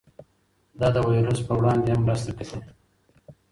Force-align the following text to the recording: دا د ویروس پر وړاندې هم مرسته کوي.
دا 0.79 0.87
د 0.95 0.97
ویروس 1.07 1.39
پر 1.47 1.53
وړاندې 1.57 1.87
هم 1.93 2.01
مرسته 2.07 2.31
کوي. 2.37 2.59